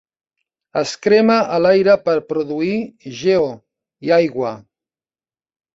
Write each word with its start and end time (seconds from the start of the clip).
Es 0.79 0.93
crema 1.07 1.35
a 1.57 1.59
l'aire 1.65 1.95
per 2.07 2.17
produir 2.33 2.73
GeO 3.21 3.47
i 4.09 4.19
aigua. 4.21 4.57